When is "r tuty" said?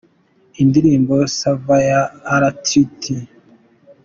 2.39-3.15